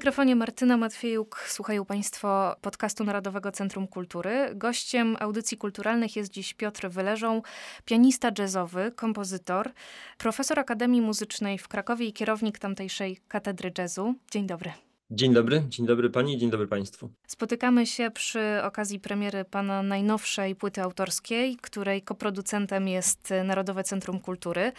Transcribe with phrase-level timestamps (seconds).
[0.00, 4.50] Mikrofonie Martyna Matwiejuk słuchają Państwo podcastu Narodowego Centrum Kultury.
[4.54, 7.42] Gościem audycji kulturalnych jest dziś Piotr Wyleżą,
[7.84, 9.70] pianista jazzowy, kompozytor,
[10.18, 14.14] profesor Akademii Muzycznej w Krakowie i kierownik tamtejszej Katedry Jazzu.
[14.30, 14.72] Dzień dobry.
[15.10, 17.10] Dzień dobry, dzień dobry pani, dzień dobry państwu.
[17.26, 24.72] Spotykamy się przy okazji premiery pana najnowszej płyty autorskiej, której koproducentem jest Narodowe Centrum Kultury.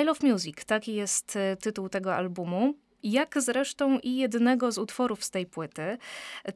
[0.00, 2.74] I Love Music, taki jest tytuł tego albumu
[3.12, 5.98] jak zresztą i jednego z utworów z tej płyty.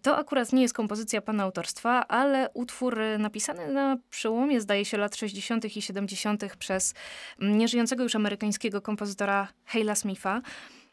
[0.02, 5.16] To akurat nie jest kompozycja pana autorstwa, ale utwór napisany na przełomie, zdaje się, lat
[5.16, 5.76] 60.
[5.76, 6.56] i 70.
[6.56, 6.94] przez
[7.40, 10.42] nieżyjącego już amerykańskiego kompozytora Hale'a Smitha.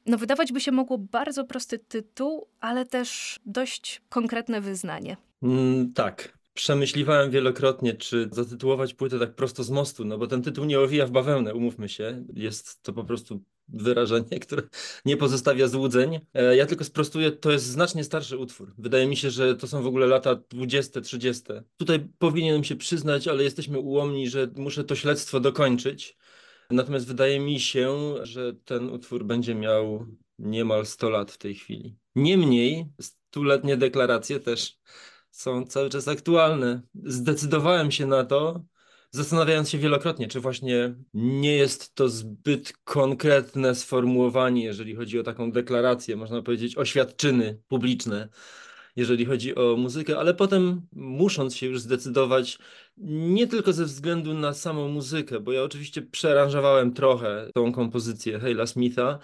[0.05, 5.17] No, wydawać by się mogło bardzo prosty tytuł, ale też dość konkretne wyznanie.
[5.43, 6.37] Mm, tak.
[6.53, 11.05] Przemyśliwałem wielokrotnie, czy zatytułować płytę tak prosto z mostu, no bo ten tytuł nie owija
[11.05, 12.23] w bawełnę, umówmy się.
[12.33, 14.61] Jest to po prostu wyrażenie, które
[15.05, 16.19] nie pozostawia złudzeń.
[16.33, 18.73] E, ja tylko sprostuję, to jest znacznie starszy utwór.
[18.77, 21.43] Wydaje mi się, że to są w ogóle lata 20, 30.
[21.77, 26.17] Tutaj powinienem się przyznać, ale jesteśmy ułomni, że muszę to śledztwo dokończyć.
[26.69, 30.05] Natomiast wydaje mi się, że ten utwór będzie miał
[30.39, 31.95] niemal 100 lat w tej chwili.
[32.15, 34.77] Niemniej, stuletnie deklaracje też
[35.31, 36.81] są cały czas aktualne.
[37.03, 38.63] Zdecydowałem się na to,
[39.11, 45.51] zastanawiając się wielokrotnie, czy właśnie nie jest to zbyt konkretne sformułowanie, jeżeli chodzi o taką
[45.51, 48.29] deklarację, można powiedzieć, oświadczyny publiczne,
[48.95, 52.59] jeżeli chodzi o muzykę, ale potem musząc się już zdecydować,
[52.97, 58.67] nie tylko ze względu na samą muzykę, bo ja oczywiście przeranżowałem trochę tą kompozycję Hale'a
[58.67, 59.19] Smitha,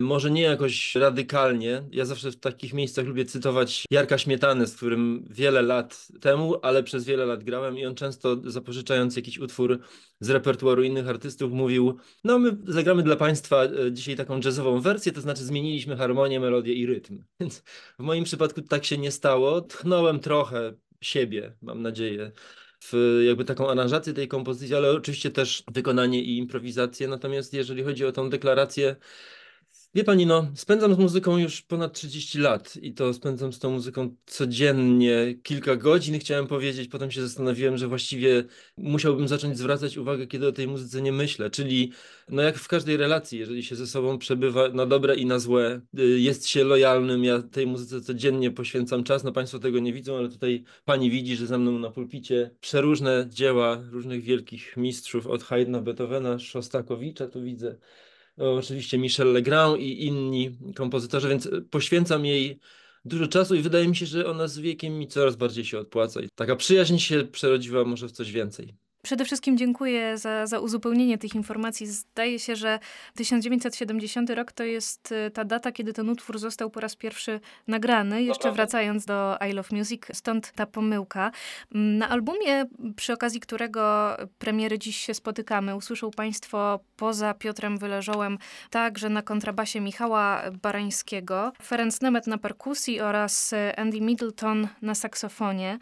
[0.00, 1.82] może nie jakoś radykalnie.
[1.90, 6.82] Ja zawsze w takich miejscach lubię cytować Jarka Śmietany, z którym wiele lat temu, ale
[6.82, 9.78] przez wiele lat grałem i on często zapożyczając jakiś utwór
[10.20, 15.12] z repertuaru innych artystów mówił, no my zagramy dla Państwa e, dzisiaj taką jazzową wersję,
[15.12, 17.24] to znaczy zmieniliśmy harmonię, melodię i rytm.
[17.40, 17.62] Więc
[17.98, 19.60] w moim przypadku tak się nie stało.
[19.60, 22.32] Tchnąłem trochę siebie, mam nadzieję,
[22.92, 27.08] w jakby taką aranżację tej kompozycji, ale oczywiście też wykonanie i improwizację.
[27.08, 28.96] Natomiast jeżeli chodzi o tą deklarację,
[29.96, 33.70] Wie pani, no, spędzam z muzyką już ponad 30 lat i to spędzam z tą
[33.70, 36.88] muzyką codziennie kilka godzin, chciałem powiedzieć.
[36.88, 38.44] Potem się zastanowiłem, że właściwie
[38.76, 41.50] musiałbym zacząć zwracać uwagę, kiedy o tej muzyce nie myślę.
[41.50, 41.92] Czyli,
[42.28, 45.80] no jak w każdej relacji, jeżeli się ze sobą przebywa na dobre i na złe,
[45.98, 47.24] y, jest się lojalnym.
[47.24, 49.24] Ja tej muzyce codziennie poświęcam czas.
[49.24, 53.26] No, państwo tego nie widzą, ale tutaj pani widzi, że ze mną na pulpicie przeróżne
[53.30, 57.76] dzieła różnych wielkich mistrzów, od Haydna, Beethovena, Szostakowicza, tu widzę
[58.36, 62.58] oczywiście Michel Legrand i inni kompozytorzy, więc poświęcam jej
[63.04, 66.20] dużo czasu i wydaje mi się, że ona z wiekiem mi coraz bardziej się odpłaca
[66.20, 68.85] i taka przyjaźń się przerodziła może w coś więcej.
[69.06, 71.86] Przede wszystkim dziękuję za, za uzupełnienie tych informacji.
[71.86, 72.78] Zdaje się, że
[73.14, 78.22] 1970 rok to jest y, ta data, kiedy ten utwór został po raz pierwszy nagrany,
[78.22, 81.30] jeszcze wracając do I Love Music, stąd ta pomyłka.
[81.74, 82.64] Mm, na albumie,
[82.96, 88.38] przy okazji którego premiery dziś się spotykamy, usłyszą Państwo poza Piotrem Wyleżołem
[88.70, 95.78] także na kontrabasie Michała Barańskiego, Ferenc Nemet na perkusji oraz Andy Middleton na saksofonie.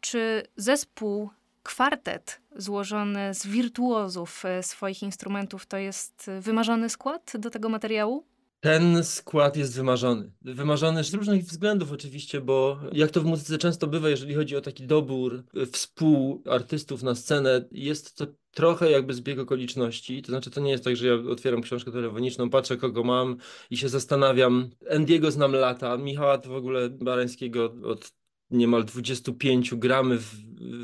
[0.00, 1.30] Czy zespół
[1.62, 8.32] kwartet złożony z wirtuozów e, swoich instrumentów to jest wymarzony skład do tego materiału?
[8.62, 10.32] Ten skład jest wymarzony.
[10.42, 14.60] Wymarzony z różnych względów oczywiście, bo jak to w muzyce często bywa, jeżeli chodzi o
[14.60, 20.22] taki dobór współartystów na scenę, jest to trochę jakby zbieg okoliczności.
[20.22, 23.36] To znaczy, to nie jest tak, że ja otwieram książkę telefoniczną, patrzę kogo mam
[23.70, 24.70] i się zastanawiam.
[24.86, 28.12] Endiego znam lata, Michała to w ogóle Barańskiego od
[28.52, 30.34] niemal 25 gramy w,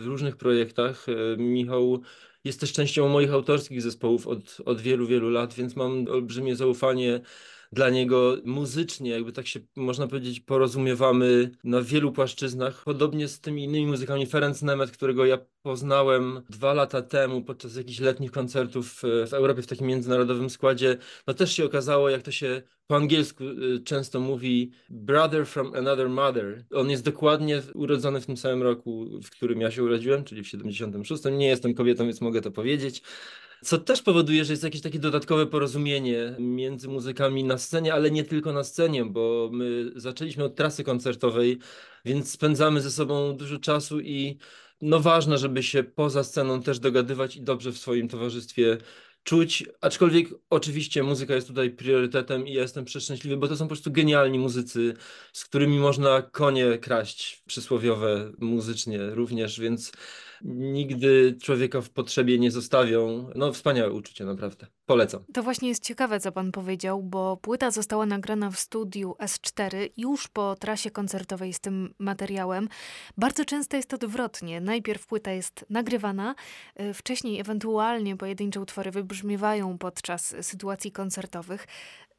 [0.02, 1.06] w różnych projektach.
[1.08, 2.02] E, Michał
[2.44, 7.20] jest też częścią moich autorskich zespołów od, od wielu, wielu lat, więc mam olbrzymie zaufanie
[7.72, 12.82] dla niego muzycznie, jakby tak się można powiedzieć, porozumiewamy na wielu płaszczyznach.
[12.84, 14.26] Podobnie z tymi innymi muzykami.
[14.26, 19.66] Ferenc Nemet, którego ja poznałem dwa lata temu podczas jakichś letnich koncertów w Europie w
[19.66, 24.70] takim międzynarodowym składzie, no też się okazało, jak to się po angielsku y, często mówi
[24.88, 26.64] brother from another mother.
[26.74, 30.48] On jest dokładnie urodzony w tym samym roku, w którym ja się urodziłem, czyli w
[30.48, 31.24] 76.
[31.24, 33.02] Nie jestem kobietą, więc mogę to powiedzieć.
[33.64, 38.24] Co też powoduje, że jest jakieś takie dodatkowe porozumienie między muzykami na scenie, ale nie
[38.24, 41.58] tylko na scenie, bo my zaczęliśmy od trasy koncertowej,
[42.04, 44.38] więc spędzamy ze sobą dużo czasu i
[44.82, 48.78] no ważne, żeby się poza sceną też dogadywać i dobrze w swoim towarzystwie
[49.24, 53.68] czuć, aczkolwiek oczywiście muzyka jest tutaj priorytetem i ja jestem przeszczęśliwy, bo to są po
[53.68, 54.94] prostu genialni muzycy,
[55.32, 59.92] z którymi można konie kraść przysłowiowe muzycznie również, więc
[60.44, 63.30] nigdy człowieka w potrzebie nie zostawią.
[63.34, 64.66] No wspaniałe uczucie, naprawdę.
[64.86, 65.24] Polecam.
[65.32, 70.28] To właśnie jest ciekawe, co pan powiedział, bo płyta została nagrana w studiu S4 już
[70.28, 72.68] po trasie koncertowej z tym materiałem.
[73.16, 74.60] Bardzo często jest odwrotnie.
[74.60, 76.34] Najpierw płyta jest nagrywana,
[76.80, 81.66] y, wcześniej ewentualnie pojedyncze utwory wybrzmiewają podczas sytuacji koncertowych.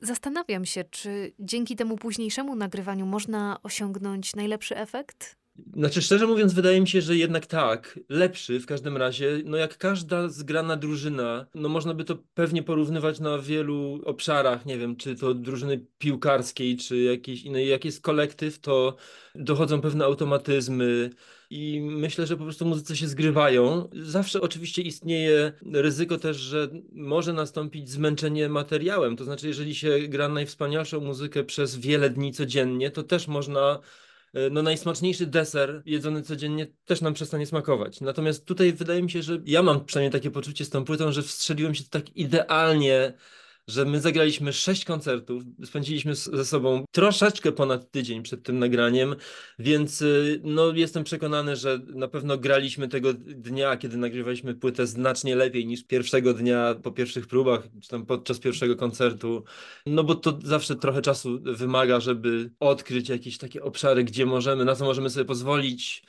[0.02, 5.36] Zastanawiam się, czy dzięki temu późniejszemu nagrywaniu można osiągnąć najlepszy efekt?
[5.74, 9.42] Znaczy, szczerze mówiąc, wydaje mi się, że jednak tak, lepszy w każdym razie.
[9.46, 14.78] No jak każda zgrana drużyna, no można by to pewnie porównywać na wielu obszarach, nie
[14.78, 17.68] wiem, czy to drużyny piłkarskiej, czy jakiejś innej.
[17.68, 18.96] Jak jest kolektyw, to
[19.36, 21.10] dochodzą pewne automatyzmy
[21.50, 23.90] i myślę, że po prostu muzycy się zgrywają.
[23.94, 29.16] Zawsze oczywiście istnieje ryzyko też, że może nastąpić zmęczenie materiałem.
[29.18, 33.80] To znaczy, jeżeli się gra najwspanialszą muzykę przez wiele dni codziennie, to też można
[34.52, 38.02] no najsmaczniejszy deser jedzony codziennie też nam przestanie smakować.
[38.02, 41.22] Natomiast tutaj wydaje mi się, że ja mam przynajmniej takie poczucie z tą płytą, że
[41.22, 43.14] wstrzeliłem się tak idealnie
[43.70, 49.16] że my zagraliśmy sześć koncertów, spędziliśmy ze sobą troszeczkę ponad tydzień przed tym nagraniem,
[49.60, 55.36] więc y, no, jestem przekonany, że na pewno graliśmy tego dnia, kiedy nagrywaliśmy płytę znacznie
[55.36, 59.44] lepiej niż pierwszego dnia po pierwszych próbach, czy tam podczas pierwszego koncertu,
[59.86, 64.76] no bo to zawsze trochę czasu wymaga, żeby odkryć jakieś takie obszary, gdzie możemy, na
[64.76, 66.04] co możemy sobie pozwolić,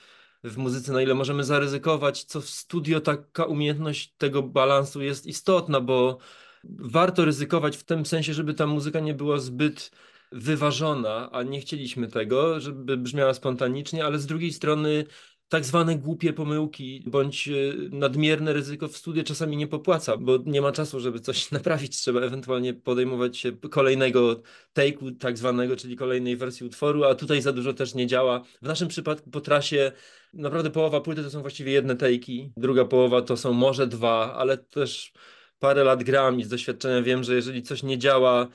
[0.45, 5.81] w muzyce, na ile możemy zaryzykować, co w studio taka umiejętność tego balansu jest istotna,
[5.81, 6.19] bo
[6.65, 9.91] warto ryzykować w tym sensie, żeby ta muzyka nie była zbyt
[10.33, 15.05] wyważona, a nie chcieliśmy tego, żeby brzmiała spontanicznie, ale z drugiej strony
[15.51, 17.53] tak zwane głupie pomyłki bądź e,
[17.91, 21.97] nadmierne ryzyko w studiu czasami nie popłaca, bo nie ma czasu, żeby coś naprawić.
[21.97, 24.43] Trzeba ewentualnie podejmować się kolejnego
[24.75, 28.43] take'u tak zwanego, czyli kolejnej wersji utworu, a tutaj za dużo też nie działa.
[28.63, 29.93] W naszym przypadku po trasie
[30.33, 34.59] naprawdę połowa płyty to są właściwie jedne take'i, druga połowa to są może dwa, ale
[34.59, 35.13] też
[35.61, 38.49] parę lat gram i z doświadczenia wiem, że jeżeli coś nie działa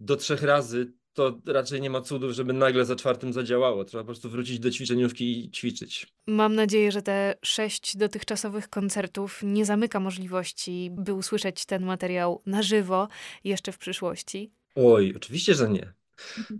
[0.00, 3.84] do trzech razy, to raczej nie ma cudów, żeby nagle za czwartym zadziałało.
[3.84, 6.06] Trzeba po prostu wrócić do ćwiczeniówki i ćwiczyć.
[6.26, 12.62] Mam nadzieję, że te sześć dotychczasowych koncertów nie zamyka możliwości, by usłyszeć ten materiał na
[12.62, 13.08] żywo
[13.44, 14.52] jeszcze w przyszłości.
[14.74, 15.92] Oj, oczywiście, że nie.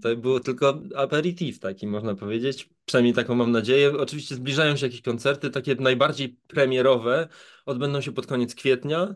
[0.02, 2.68] To było tylko aperitif taki, można powiedzieć.
[2.84, 3.92] Przynajmniej taką mam nadzieję.
[3.98, 7.28] Oczywiście zbliżają się jakieś koncerty, takie najbardziej premierowe,
[7.66, 9.14] odbędą się pod koniec kwietnia.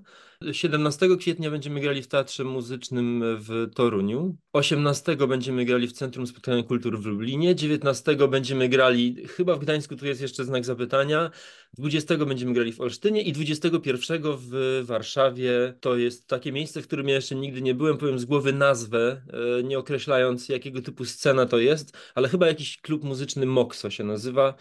[0.52, 4.36] 17 kwietnia będziemy grali w Teatrze Muzycznym w Toruniu.
[4.52, 7.54] 18 będziemy grali w Centrum Spotkania Kultur w Lublinie.
[7.54, 11.30] 19 będziemy grali, chyba w Gdańsku tu jest jeszcze znak zapytania.
[11.78, 15.74] 20 będziemy grali w Olsztynie i 21 w Warszawie.
[15.80, 17.98] To jest takie miejsce, w którym ja jeszcze nigdy nie byłem.
[17.98, 19.22] Powiem z głowy nazwę,
[19.58, 24.04] e, nie określając jakiego typu scena to jest, ale chyba jakiś klub muzyczny Mokso się
[24.04, 24.54] nazywa.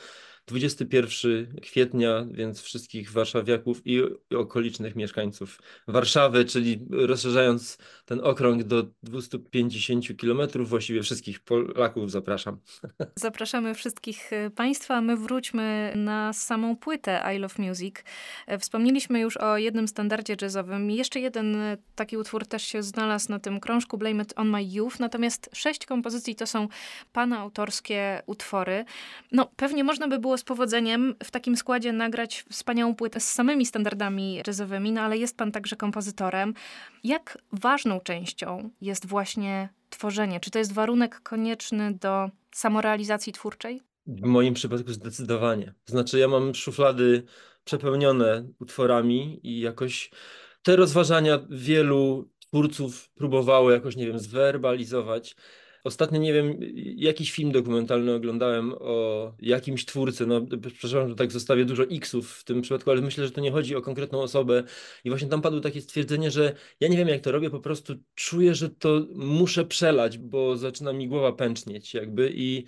[0.47, 4.01] 21 kwietnia, więc wszystkich warszawiaków i
[4.35, 12.57] okolicznych mieszkańców Warszawy, czyli rozszerzając ten okrąg do 250 kilometrów, właściwie wszystkich Polaków zapraszam.
[13.15, 15.01] Zapraszamy wszystkich e, Państwa.
[15.01, 17.95] My wróćmy na samą płytę I Love Music.
[18.47, 20.91] E, wspomnieliśmy już o jednym standardzie jazzowym.
[20.91, 24.63] Jeszcze jeden e, taki utwór też się znalazł na tym krążku Blame It On My
[24.63, 24.99] Youth.
[24.99, 26.67] Natomiast sześć kompozycji to są
[27.13, 28.85] Pana autorskie utwory.
[29.31, 33.65] No, pewnie można by było z powodzeniem w takim składzie nagrać wspaniałą płytę z samymi
[33.65, 36.53] standardami jazzowymi, no ale jest pan także kompozytorem.
[37.03, 40.39] Jak ważną częścią jest właśnie tworzenie?
[40.39, 43.81] Czy to jest warunek konieczny do samorealizacji twórczej?
[44.07, 45.73] W moim przypadku zdecydowanie.
[45.85, 47.23] Znaczy, ja mam szuflady
[47.63, 50.11] przepełnione utworami i jakoś
[50.63, 55.35] te rozważania wielu twórców próbowało jakoś, nie wiem, zwerbalizować
[55.85, 56.57] Ostatnio nie wiem,
[56.95, 60.25] jakiś film dokumentalny oglądałem o jakimś twórcy.
[60.25, 63.51] No, przepraszam, że tak zostawię dużo X-ów w tym przypadku, ale myślę, że to nie
[63.51, 64.63] chodzi o konkretną osobę.
[65.03, 67.95] I właśnie tam padło takie stwierdzenie, że ja nie wiem, jak to robię, po prostu
[68.15, 72.65] czuję, że to muszę przelać, bo zaczyna mi głowa pęcznieć, jakby i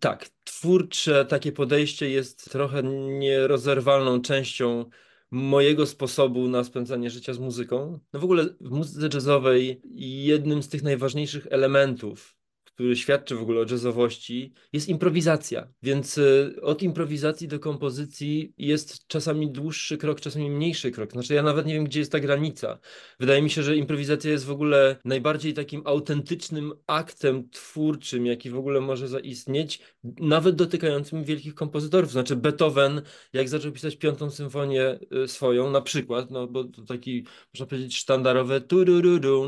[0.00, 2.82] tak, twórcze takie podejście jest trochę
[3.18, 4.84] nierozerwalną częścią
[5.30, 8.00] mojego sposobu na spędzanie życia z muzyką.
[8.12, 9.80] No w ogóle w muzyce jazzowej
[10.24, 12.39] jednym z tych najważniejszych elementów
[12.80, 15.68] który świadczy w ogóle o jazzowości, jest improwizacja.
[15.82, 21.12] Więc y, od improwizacji do kompozycji jest czasami dłuższy krok, czasami mniejszy krok.
[21.12, 22.78] Znaczy ja nawet nie wiem, gdzie jest ta granica.
[23.18, 28.58] Wydaje mi się, że improwizacja jest w ogóle najbardziej takim autentycznym aktem twórczym, jaki w
[28.58, 32.10] ogóle może zaistnieć, nawet dotykającym wielkich kompozytorów.
[32.10, 37.24] Znaczy Beethoven, jak zaczął pisać piątą symfonię y, swoją, na przykład, no bo to taki,
[37.54, 38.60] można powiedzieć, sztandarowe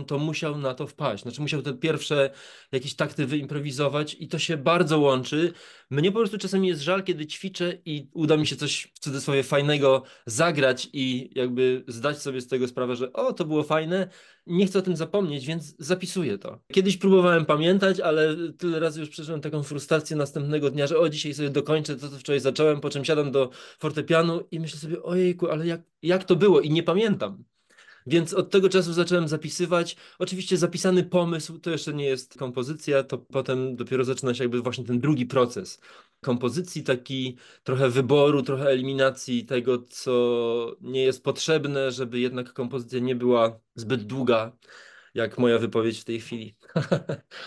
[0.06, 1.22] to musiał na to wpaść.
[1.22, 2.30] Znaczy musiał te pierwsze
[2.72, 5.52] jakieś takty wyimprowizować i to się bardzo łączy.
[5.90, 9.42] Mnie po prostu czasami jest żal, kiedy ćwiczę i uda mi się coś w cudzysłowie
[9.42, 14.08] fajnego zagrać i jakby zdać sobie z tego sprawę, że o, to było fajne,
[14.46, 16.60] nie chcę o tym zapomnieć, więc zapisuję to.
[16.72, 21.34] Kiedyś próbowałem pamiętać, ale tyle razy już przeżyłem taką frustrację następnego dnia, że o, dzisiaj
[21.34, 25.50] sobie dokończę to, co wczoraj zacząłem, po czym siadam do fortepianu i myślę sobie, ojejku,
[25.50, 27.44] ale jak, jak to było i nie pamiętam.
[28.06, 29.96] Więc od tego czasu zacząłem zapisywać.
[30.18, 34.84] Oczywiście zapisany pomysł to jeszcze nie jest kompozycja, to potem dopiero zaczyna się jakby właśnie
[34.84, 35.80] ten drugi proces
[36.20, 43.16] kompozycji, taki trochę wyboru, trochę eliminacji tego, co nie jest potrzebne, żeby jednak kompozycja nie
[43.16, 44.52] była zbyt długa
[45.14, 46.54] jak moja wypowiedź w tej chwili.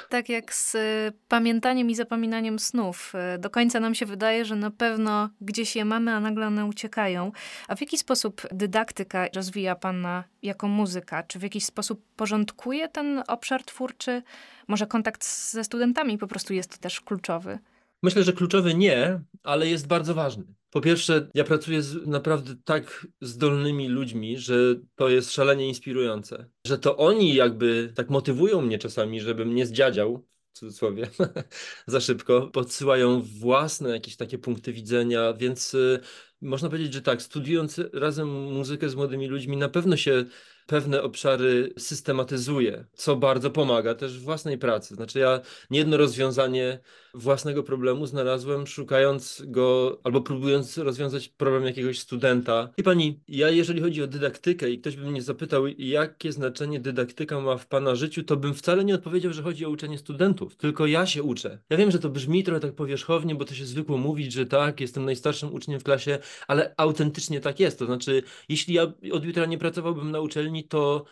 [0.10, 3.14] Tak jak z y, pamiętaniem i zapominaniem snów.
[3.36, 6.66] Y, do końca nam się wydaje, że na pewno gdzieś je mamy, a nagle one
[6.66, 7.32] uciekają.
[7.68, 11.24] A w jaki sposób dydaktyka rozwija Pana jako muzyka?
[11.24, 14.24] Czy w jakiś sposób porządkuje ten obszar twórczy?
[14.68, 17.60] Może kontakt ze studentami po prostu jest też kluczowy?
[18.04, 20.44] Myślę, że kluczowy nie, ale jest bardzo ważny.
[20.76, 24.56] Po pierwsze, ja pracuję z naprawdę tak zdolnymi ludźmi, że
[24.96, 26.50] to jest szalenie inspirujące.
[26.68, 31.10] Że to oni jakby tak motywują mnie czasami, żebym nie zdziadział, w cudzysłowie,
[31.88, 32.48] za szybko.
[32.48, 36.00] Podsyłają własne jakieś takie punkty widzenia, więc y,
[36.42, 40.26] można powiedzieć, że tak, studiując razem muzykę z młodymi ludźmi, na pewno się
[40.66, 44.96] pewne obszary systematyzuje, co bardzo pomaga też w własnej pracy.
[44.96, 46.80] Znaczy ja niejedno rozwiązanie
[47.14, 52.70] własnego problemu znalazłem szukając go albo próbując rozwiązać problem jakiegoś studenta.
[52.78, 57.42] I pani, ja jeżeli chodzi o dydaktykę i ktoś by mnie zapytał, jakie znaczenie dydaktyka
[57.42, 60.86] ma w pana życiu, to bym wcale nie odpowiedział, że chodzi o uczenie studentów, tylko
[60.88, 61.60] ja się uczę.
[61.70, 64.82] Ja wiem, że to brzmi trochę tak powierzchownie, bo to się zwykło mówić, że tak,
[64.82, 67.80] jestem najstarszym uczniem w klasie, ale autentycznie tak jest.
[67.80, 71.06] To znaczy, jeśli ja od jutra nie pracowałbym na uczelni, to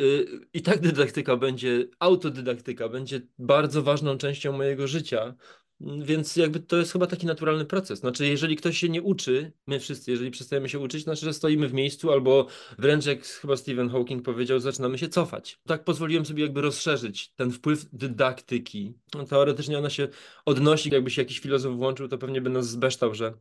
[0.00, 5.34] y, i tak dydaktyka będzie, autodydaktyka będzie bardzo ważną częścią mojego życia.
[5.80, 7.98] Więc jakby to jest chyba taki naturalny proces.
[7.98, 11.68] Znaczy, jeżeli ktoś się nie uczy, my wszyscy, jeżeli przestajemy się uczyć, znaczy, że stoimy
[11.68, 12.46] w miejscu albo
[12.78, 15.60] wręcz jak chyba Stephen Hawking powiedział, zaczynamy się cofać.
[15.66, 18.94] Tak pozwoliłem sobie jakby rozszerzyć ten wpływ dydaktyki.
[19.14, 20.08] No, teoretycznie ona się
[20.44, 23.34] odnosi, jakby się jakiś filozof włączył, to pewnie by nas zbeształ, że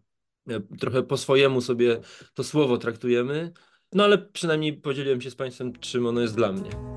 [0.49, 1.99] e, trochę po swojemu sobie
[2.33, 3.53] to słowo traktujemy,
[3.95, 6.92] no ale przynajmniej podzieliłem się z Państwem, czym ono jest dla mnie.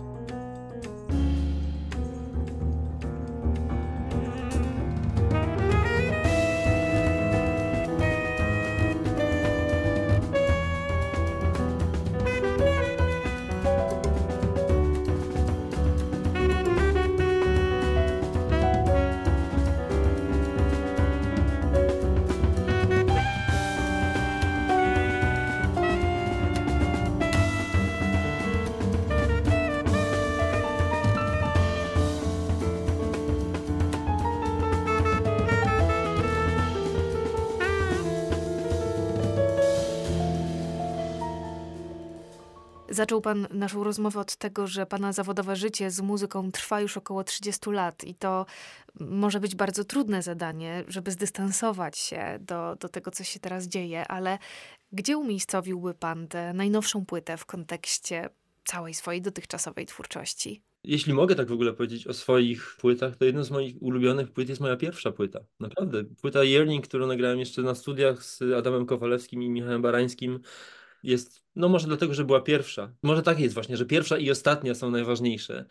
[42.97, 47.25] Zaczął Pan naszą rozmowę od tego, że Pana zawodowe życie z muzyką trwa już około
[47.25, 48.47] 30 lat i to
[49.01, 54.09] może być bardzo trudne zadanie, żeby zdystansować się do, do tego, co się teraz dzieje,
[54.09, 54.39] ale
[54.93, 58.29] gdzie umiejscowiłby Pan tę najnowszą płytę w kontekście
[58.65, 60.63] całej swojej dotychczasowej twórczości?
[60.85, 64.49] Jeśli mogę tak w ogóle powiedzieć o swoich płytach, to jedną z moich ulubionych płyt
[64.49, 65.41] jest moja pierwsza płyta.
[65.61, 66.05] Naprawdę.
[66.05, 70.41] Płyta Yearning, którą nagrałem jeszcze na studiach z Adamem Kowalewskim i Michałem Barańskim,
[71.03, 72.93] jest No może dlatego, że była pierwsza.
[73.03, 75.65] Może tak jest właśnie, że pierwsza i ostatnia są najważniejsze.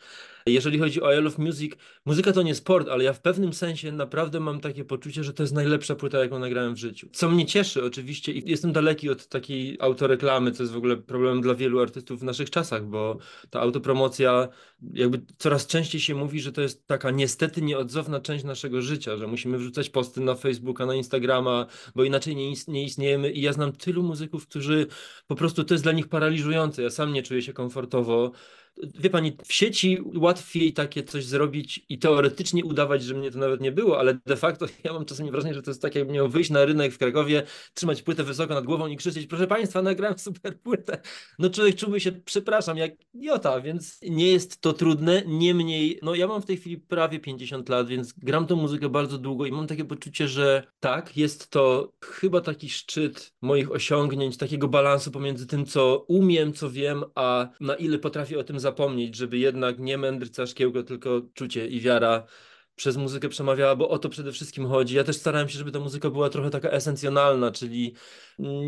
[0.46, 1.74] Jeżeli chodzi o I Love Music,
[2.06, 5.44] muzyka to nie sport, ale ja w pewnym sensie naprawdę mam takie poczucie, że to
[5.44, 7.10] jest najlepsza płyta, jaką nagrałem w życiu.
[7.13, 11.42] Co mnie cieszy oczywiście i jestem daleki od takiej autoreklamy, co jest w ogóle problemem
[11.42, 13.18] dla wielu artystów w naszych czasach, bo
[13.50, 14.48] ta autopromocja
[14.94, 19.27] jakby coraz częściej się mówi, że to jest taka niestety nieodzowna część naszego życia, że
[19.27, 21.65] musimy wrzucać posty na Facebooka, na Instagrama,
[21.96, 24.88] bo inaczej nie, nie istniejemy i ja znam tylu muzyków, którzy
[25.27, 26.82] po prostu to jest dla nich paraliżujące.
[26.84, 28.32] Ja sam nie czuję się komfortowo
[28.77, 33.62] wie pani, w sieci łatwiej takie coś zrobić i teoretycznie udawać, że mnie to nawet
[33.62, 36.29] nie było, ale de facto ja mam czasami wrażenie, że to jest tak, jakbym miał
[36.29, 40.20] wyjść na rynek w Krakowie, trzymać płytę wysoko nad głową i krzyczeć, proszę państwa, nagrałem
[40.20, 41.01] super płytę.
[41.39, 46.27] No człowiek czułby się, przepraszam, jak jota, więc nie jest to trudne, niemniej, no ja
[46.27, 49.67] mam w tej chwili prawie 50 lat, więc gram tą muzykę bardzo długo i mam
[49.67, 55.65] takie poczucie, że tak, jest to chyba taki szczyt moich osiągnięć, takiego balansu pomiędzy tym,
[55.65, 60.48] co umiem, co wiem, a na ile potrafię o tym zapomnieć, żeby jednak nie mędrca
[60.48, 62.28] szkiełko, tylko czucie i wiara
[62.76, 64.96] przez muzykę przemawiała, bo o to przede wszystkim chodzi.
[64.96, 67.94] Ja też starałem się, żeby ta muzyka była trochę taka esencjonalna, czyli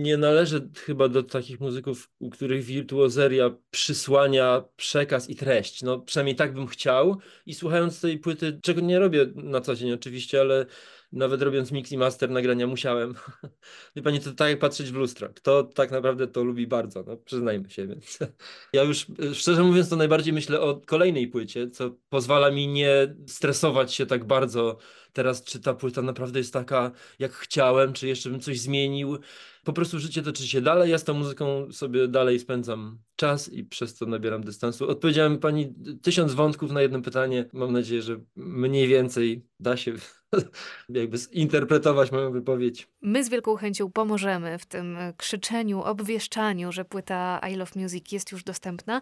[0.02, 5.84] nie należy chyba do takich muzyków, u których wirtuozeria przysłania przekaz i treść.
[5.84, 9.92] No przynajmniej tak bym chciał i słuchając tej płyty, czego nie robię na co dzień
[9.94, 10.66] oczywiście, ale
[11.12, 13.14] nawet robiąc mix i master nagrania musiałem.
[13.96, 15.30] Wie pani, to tak jak patrzeć w lustro.
[15.30, 18.20] Kto tak naprawdę to lubi bardzo, no przyznajmy się, więc
[18.74, 23.94] ja już szczerze mówiąc to najbardziej myślę o kolejnej płycie, co pozwala mi nie stresować
[23.94, 24.78] się tak bardzo
[25.18, 29.18] teraz, czy ta płyta naprawdę jest taka, jak chciałem, czy jeszcze bym coś zmienił.
[29.64, 33.64] Po prostu życie toczy się dalej, ja z tą muzyką sobie dalej spędzam czas i
[33.64, 34.90] przez to nabieram dystansu.
[34.90, 37.46] Odpowiedziałem pani tysiąc wątków na jedno pytanie.
[37.54, 39.94] Mam nadzieję, że mniej więcej da się
[40.90, 42.88] jakby zinterpretować moją wypowiedź.
[43.02, 48.32] My z wielką chęcią pomożemy w tym krzyczeniu, obwieszczaniu, że płyta I Love Music jest
[48.32, 49.02] już dostępna.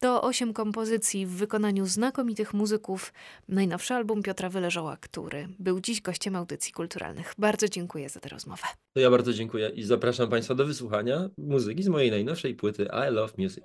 [0.00, 3.12] To osiem kompozycji w wykonaniu znakomitych muzyków.
[3.48, 7.34] Najnowszy album Piotra Wyleżoła, który był dziś gościem audycji kulturalnych.
[7.38, 8.62] Bardzo dziękuję za tę rozmowę.
[8.92, 13.14] To ja bardzo dziękuję i zapraszam Państwa do wysłuchania muzyki z mojej najnowszej płyty I
[13.14, 13.64] Love Music.